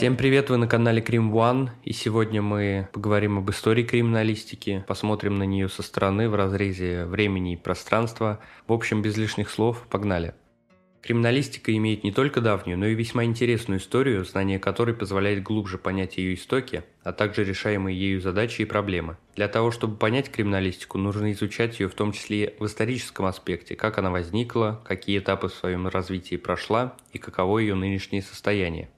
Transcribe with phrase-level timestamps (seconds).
[0.00, 5.36] Всем привет, вы на канале Крим One, и сегодня мы поговорим об истории криминалистики, посмотрим
[5.36, 8.40] на нее со стороны в разрезе времени и пространства.
[8.66, 10.32] В общем, без лишних слов, погнали.
[11.02, 16.16] Криминалистика имеет не только давнюю, но и весьма интересную историю, знание которой позволяет глубже понять
[16.16, 19.18] ее истоки, а также решаемые ею задачи и проблемы.
[19.36, 23.98] Для того, чтобы понять криминалистику, нужно изучать ее в том числе в историческом аспекте, как
[23.98, 28.88] она возникла, какие этапы в своем развитии прошла и каково ее нынешнее состояние.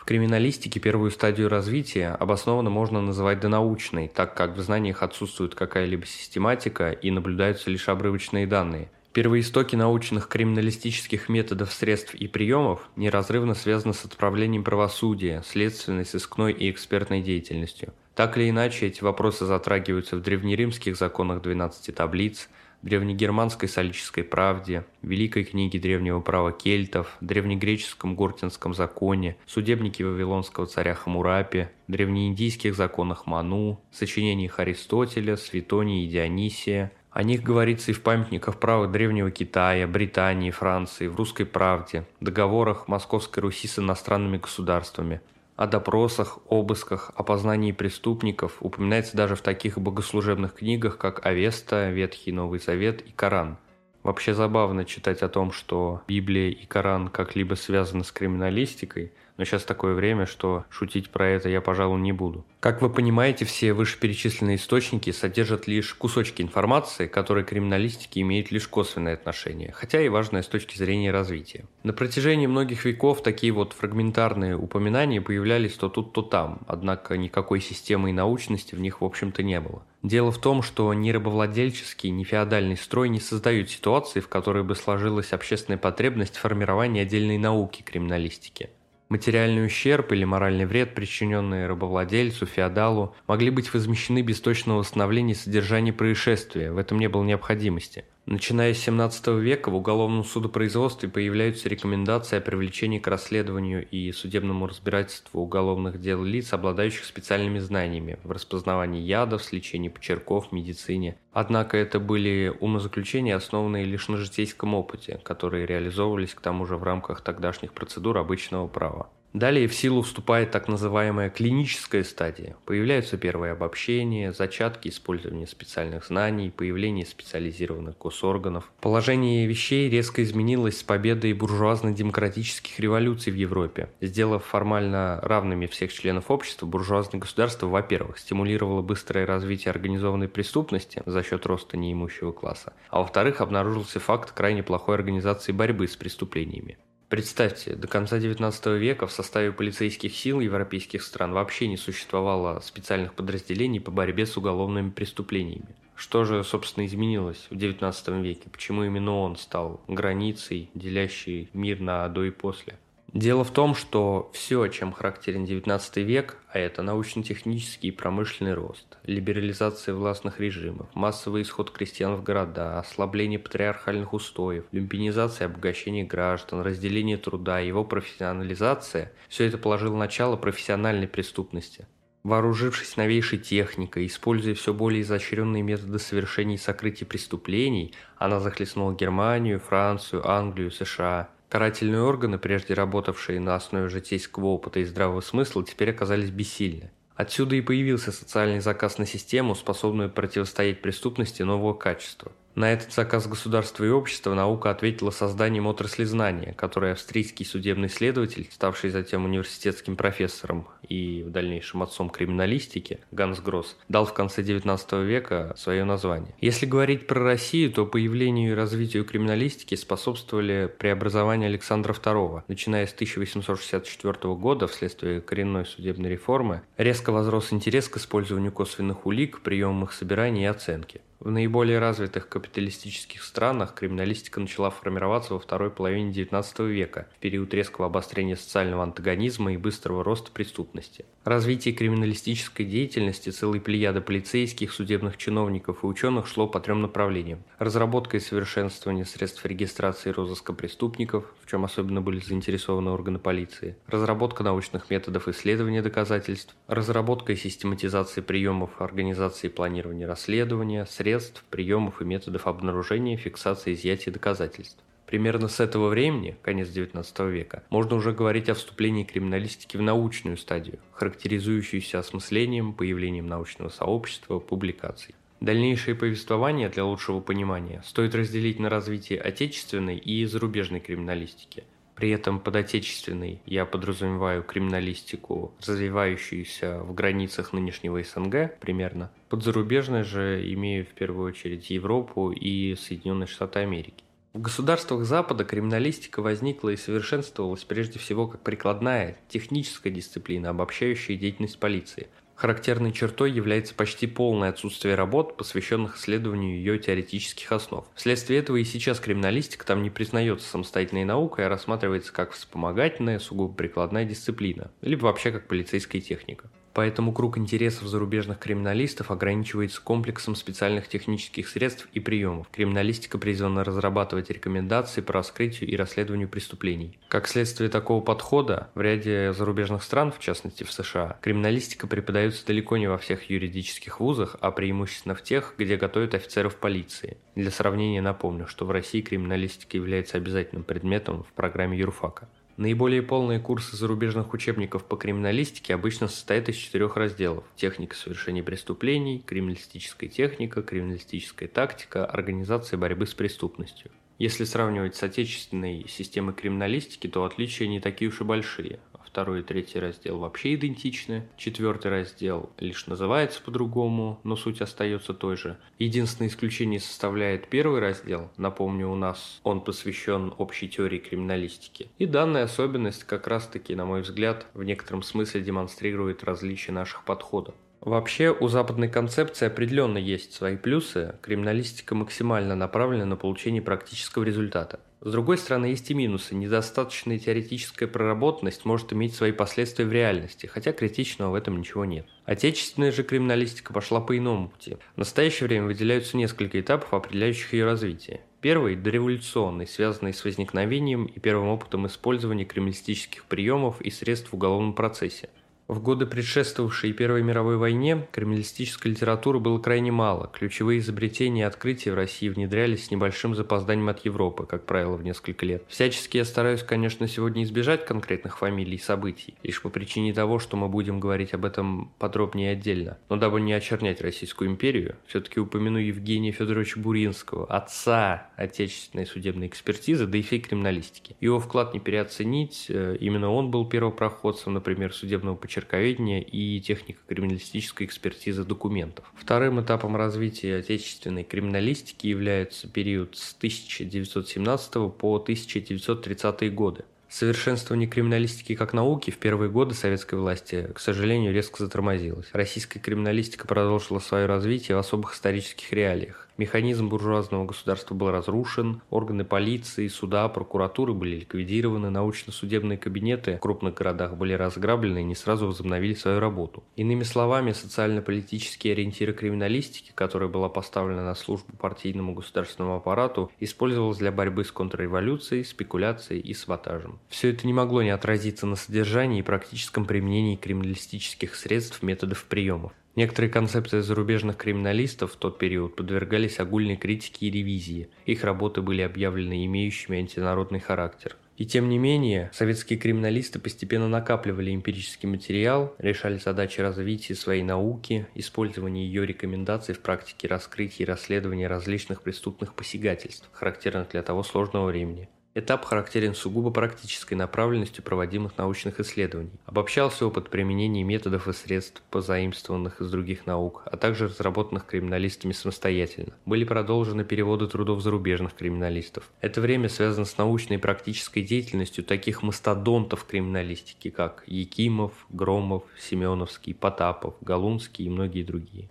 [0.00, 6.06] В криминалистике первую стадию развития обоснованно можно называть донаучной, так как в знаниях отсутствует какая-либо
[6.06, 13.92] систематика и наблюдаются лишь обрывочные данные– Первоистоки научных криминалистических методов, средств и приемов неразрывно связаны
[13.92, 17.92] с отправлением правосудия, следственной, сыскной и экспертной деятельностью.
[18.14, 22.48] Так или иначе, эти вопросы затрагиваются в древнеримских законах 12 таблиц,
[22.82, 31.68] древнегерманской солической правде, великой книге древнего права кельтов, древнегреческом Гортинском законе, судебнике вавилонского царя Хамурапи,
[31.88, 38.86] древнеиндийских законах Ману, сочинениях Аристотеля, Светонии и Дионисия– о них говорится и в памятниках права
[38.86, 45.20] Древнего Китая, Британии, Франции, в «Русской правде», договорах Московской Руси с иностранными государствами.
[45.60, 52.60] О допросах, обысках, опознании преступников упоминается даже в таких богослужебных книгах, как Авеста, Ветхий Новый
[52.60, 53.58] Завет и Коран.
[54.02, 59.64] Вообще забавно читать о том, что Библия и Коран как-либо связаны с криминалистикой, но сейчас
[59.64, 62.44] такое время, что шутить про это я, пожалуй, не буду.
[62.60, 68.68] Как вы понимаете, все вышеперечисленные источники содержат лишь кусочки информации, которые к криминалистике имеют лишь
[68.68, 71.64] косвенное отношение, хотя и важное с точки зрения развития.
[71.84, 77.62] На протяжении многих веков такие вот фрагментарные упоминания появлялись то тут, то там, однако никакой
[77.62, 79.82] системы и научности в них в общем-то не было.
[80.02, 84.74] Дело в том, что ни рабовладельческий, ни феодальный строй не создают ситуации, в которой бы
[84.74, 88.68] сложилась общественная потребность в формировании отдельной науки криминалистики.
[89.10, 95.92] Материальный ущерб или моральный вред, причиненный рабовладельцу, феодалу, могли быть возмещены без точного восстановления содержания
[95.92, 98.04] происшествия, в этом не было необходимости.
[98.26, 104.66] Начиная с 17 века в уголовном судопроизводстве появляются рекомендации о привлечении к расследованию и судебному
[104.66, 111.16] разбирательству уголовных дел лиц, обладающих специальными знаниями в распознавании ядов, лечении почерков, медицине.
[111.32, 116.82] Однако это были умозаключения, основанные лишь на житейском опыте, которые реализовывались к тому же в
[116.82, 119.08] рамках тогдашних процедур обычного права.
[119.32, 122.56] Далее в силу вступает так называемая клиническая стадия.
[122.64, 128.72] Появляются первые обобщения, зачатки использования специальных знаний, появление специализированных госорганов.
[128.80, 136.28] Положение вещей резко изменилось с победой буржуазно-демократических революций в Европе, сделав формально равными всех членов
[136.32, 142.98] общества, буржуазное государство, во-первых, стимулировало быстрое развитие организованной преступности за счет роста неимущего класса, а
[142.98, 146.78] во-вторых, обнаружился факт крайне плохой организации борьбы с преступлениями.
[147.10, 153.14] Представьте, до конца XIX века в составе полицейских сил европейских стран вообще не существовало специальных
[153.14, 155.74] подразделений по борьбе с уголовными преступлениями.
[155.96, 158.48] Что же, собственно, изменилось в XIX веке?
[158.48, 162.78] Почему именно он стал границей, делящей мир на до и после?
[163.12, 168.98] Дело в том, что все, чем характерен XIX век, а это научно-технический и промышленный рост,
[169.02, 176.60] либерализация властных режимов, массовый исход крестьян в города, ослабление патриархальных устоев, люмпинизация и обогащение граждан,
[176.60, 181.88] разделение труда, его профессионализация– все это положило начало профессиональной преступности.
[182.22, 189.58] Вооружившись новейшей техникой, используя все более изощренные методы совершения и сокрытия преступлений, она захлестнула Германию,
[189.58, 195.90] Францию, Англию, США– Карательные органы, прежде работавшие на основе житейского опыта и здравого смысла, теперь
[195.90, 196.92] оказались бессильны.
[197.16, 202.30] Отсюда и появился социальный заказ на систему, способную противостоять преступности нового качества.
[202.56, 208.48] На этот заказ государства и общества наука ответила созданием отрасли знания, которой австрийский судебный следователь,
[208.50, 215.04] ставший затем университетским профессором и в дальнейшем отцом криминалистики, Ганс Гросс, дал в конце XIX
[215.04, 216.34] века свое название.
[216.40, 222.42] Если говорить про Россию, то появлению и развитию криминалистики способствовали преобразования Александра II.
[222.48, 229.40] Начиная с 1864 года, вследствие коренной судебной реформы, резко возрос интерес к использованию косвенных улик,
[229.40, 231.00] приемам их собирания и оценки.
[231.20, 237.52] В наиболее развитых капиталистических странах криминалистика начала формироваться во второй половине XIX века, в период
[237.52, 241.04] резкого обострения социального антагонизма и быстрого роста преступности.
[241.24, 247.42] Развитие криминалистической деятельности целой плеяды полицейских, судебных чиновников и ученых шло по трем направлениям.
[247.58, 253.76] Разработка и совершенствование средств регистрации и розыска преступников, в чем особенно были заинтересованы органы полиции,
[253.88, 261.09] разработка научных методов исследования доказательств, разработка и систематизация приемов организации и планирования расследования, средств,
[261.50, 264.82] приемов и методов обнаружения, фиксации, изъятия доказательств.
[265.06, 270.36] Примерно с этого времени, конец XIX века, можно уже говорить о вступлении криминалистики в научную
[270.36, 275.16] стадию, характеризующуюся осмыслением, появлением научного сообщества, публикаций.
[275.40, 281.64] Дальнейшее повествование для лучшего понимания стоит разделить на развитие отечественной и зарубежной криминалистики.
[282.00, 289.10] При этом под отечественной я подразумеваю криминалистику, развивающуюся в границах нынешнего СНГ примерно.
[289.28, 294.02] Под зарубежной же имею в первую очередь Европу и Соединенные Штаты Америки.
[294.32, 301.58] В государствах Запада криминалистика возникла и совершенствовалась прежде всего как прикладная, техническая дисциплина, обобщающая деятельность
[301.58, 302.08] полиции.
[302.40, 307.84] Характерной чертой является почти полное отсутствие работ, посвященных исследованию ее теоретических основ.
[307.94, 313.52] Вследствие этого и сейчас криминалистика там не признается самостоятельной наукой, а рассматривается как вспомогательная, сугубо
[313.52, 316.48] прикладная дисциплина, либо вообще как полицейская техника.
[316.72, 322.48] Поэтому круг интересов зарубежных криминалистов ограничивается комплексом специальных технических средств и приемов.
[322.52, 326.98] Криминалистика призвана разрабатывать рекомендации по раскрытию и расследованию преступлений.
[327.08, 332.76] Как следствие такого подхода, в ряде зарубежных стран, в частности в США, криминалистика преподается далеко
[332.76, 337.16] не во всех юридических вузах, а преимущественно в тех, где готовят офицеров полиции.
[337.34, 342.28] Для сравнения напомню, что в России криминалистика является обязательным предметом в программе юрфака.
[342.60, 347.44] Наиболее полные курсы зарубежных учебников по криминалистике обычно состоят из четырех разделов.
[347.56, 353.90] Техника совершения преступлений, криминалистическая техника, криминалистическая тактика, организация борьбы с преступностью.
[354.20, 358.78] Если сравнивать с отечественной системой криминалистики, то отличия не такие уж и большие
[359.10, 361.28] второй и третий раздел вообще идентичны.
[361.36, 365.58] Четвертый раздел лишь называется по-другому, но суть остается той же.
[365.78, 368.30] Единственное исключение составляет первый раздел.
[368.36, 371.88] Напомню, у нас он посвящен общей теории криминалистики.
[371.98, 377.54] И данная особенность как раз-таки, на мой взгляд, в некотором смысле демонстрирует различия наших подходов.
[377.80, 381.14] Вообще, у западной концепции определенно есть свои плюсы.
[381.22, 384.80] Криминалистика максимально направлена на получение практического результата.
[385.00, 386.34] С другой стороны, есть и минусы.
[386.34, 392.06] Недостаточная теоретическая проработанность может иметь свои последствия в реальности, хотя критичного в этом ничего нет.
[392.26, 394.76] Отечественная же криминалистика пошла по иному пути.
[394.96, 398.20] В настоящее время выделяются несколько этапов, определяющих ее развитие.
[398.42, 404.74] Первый– дореволюционный, связанный с возникновением и первым опытом использования криминалистических приемов и средств в уголовном
[404.74, 405.30] процессе–
[405.70, 410.28] в годы предшествовавшей Первой мировой войне криминалистической литературы было крайне мало.
[410.32, 415.04] Ключевые изобретения и открытия в России внедрялись с небольшим запозданием от Европы, как правило, в
[415.04, 415.62] несколько лет.
[415.68, 420.56] Всячески я стараюсь, конечно, сегодня избежать конкретных фамилий и событий, лишь по причине того, что
[420.56, 422.98] мы будем говорить об этом подробнее отдельно.
[423.08, 430.06] Но дабы не очернять Российскую империю, все-таки упомяну Евгения Федоровича Буринского, отца отечественной судебной экспертизы,
[430.06, 431.14] да и всей криминалистики.
[431.20, 437.86] Его вклад не переоценить, э, именно он был первопроходцем, например, судебного почерпания почерковедения и технико-криминалистической
[437.86, 439.04] экспертизы документов.
[439.14, 446.84] Вторым этапом развития отечественной криминалистики является период с 1917 по 1930 годы.
[447.08, 452.28] Совершенствование криминалистики как науки в первые годы советской власти, к сожалению, резко затормозилось.
[452.32, 456.28] Российская криминалистика продолжила свое развитие в особых исторических реалиях.
[456.40, 463.74] Механизм буржуазного государства был разрушен, органы полиции, суда, прокуратуры были ликвидированы, научно-судебные кабинеты в крупных
[463.74, 466.64] городах были разграблены и не сразу возобновили свою работу.
[466.76, 474.10] Иными словами, социально-политические ориентиры криминалистики, которая была поставлена на службу партийному государственному аппарату, использовалась для
[474.10, 477.00] борьбы с контрреволюцией, спекуляцией и саботажем.
[477.10, 482.72] Все это не могло не отразиться на содержании и практическом применении криминалистических средств, методов, приемов.
[483.00, 487.88] Некоторые концепции зарубежных криминалистов в тот период подвергались огульной критике и ревизии.
[488.04, 491.16] Их работы были объявлены имеющими антинародный характер.
[491.38, 498.06] И тем не менее, советские криминалисты постепенно накапливали эмпирический материал, решали задачи развития своей науки,
[498.14, 504.66] использования ее рекомендаций в практике раскрытия и расследования различных преступных посягательств, характерных для того сложного
[504.66, 505.08] времени.
[505.40, 509.40] Этап характерен сугубо практической направленностью проводимых научных исследований.
[509.46, 516.12] Обобщался опыт применения методов и средств, позаимствованных из других наук, а также разработанных криминалистами самостоятельно.
[516.26, 519.10] Были продолжены переводы трудов зарубежных криминалистов.
[519.22, 526.52] Это время связано с научной и практической деятельностью таких мастодонтов криминалистики, как Якимов, Громов, Семеновский,
[526.52, 528.68] Потапов, Галунский и многие другие.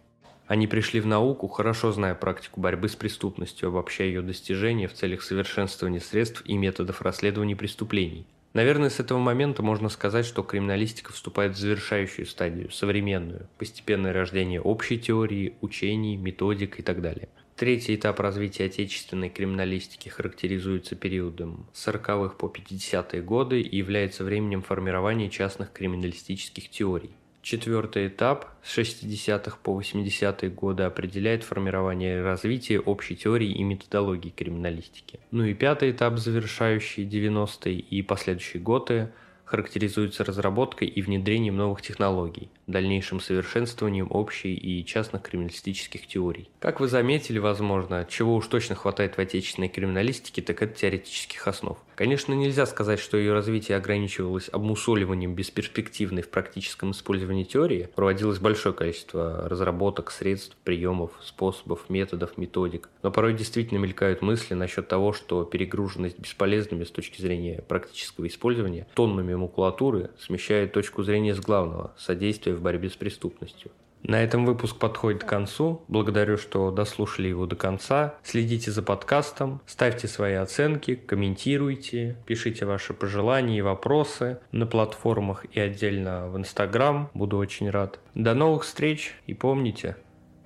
[0.50, 5.22] Они пришли в науку, хорошо зная практику борьбы с преступностью, обобщая ее достижения в целях
[5.22, 8.26] совершенствования средств и методов расследования преступлений.
[8.54, 14.60] Наверное, с этого момента можно сказать, что криминалистика вступает в завершающую стадию, современную, постепенное рождение
[14.60, 17.30] общей теории, учений, методик и так далее.
[17.56, 24.64] Третий этап развития отечественной криминалистики характеризуется периодом с 40-х по 50-е годы и является временем
[24.64, 27.12] формирования частных криминалистических теорий.
[27.42, 34.30] Четвертый этап с 60-х по 80-е годы определяет формирование и развитие общей теории и методологии
[34.30, 35.20] криминалистики.
[35.32, 39.12] Ну и пятый этап, завершающий 90-е и последующие годы,
[39.50, 46.50] характеризуется разработкой и внедрением новых технологий, дальнейшим совершенствованием общей и частных криминалистических теорий.
[46.60, 51.80] Как вы заметили, возможно, чего уж точно хватает в отечественной криминалистике, так это теоретических основ.
[51.96, 57.90] Конечно, нельзя сказать, что ее развитие ограничивалось обмусоливанием бесперспективной в практическом использовании теории.
[57.96, 62.90] Проводилось большое количество разработок, средств, приемов, способов, методов, методик.
[63.02, 68.88] Но порой действительно мелькают мысли насчет того, что перегруженность бесполезными с точки зрения практического использования
[68.94, 73.72] тоннами макулатуры смещает точку зрения с главного– содействия в борьбе с преступностью.
[74.04, 75.82] На этом выпуск подходит к концу.
[75.88, 78.16] Благодарю, что дослушали его до конца.
[78.24, 85.60] Следите за подкастом, ставьте свои оценки, комментируйте, пишите ваши пожелания и вопросы на платформах и
[85.60, 87.10] отдельно в Инстаграм.
[87.14, 88.00] Буду очень рад.
[88.16, 89.98] До новых встреч и помните,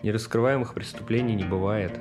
[0.01, 1.99] нераскрываемых преступлений не бывает.